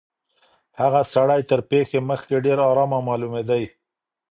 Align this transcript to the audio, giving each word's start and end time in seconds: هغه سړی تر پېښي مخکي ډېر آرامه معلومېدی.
هغه 0.79 1.01
سړی 1.13 1.41
تر 1.51 1.59
پېښي 1.69 1.99
مخکي 2.09 2.37
ډېر 2.45 2.57
آرامه 2.69 2.99
معلومېدی. 3.07 3.63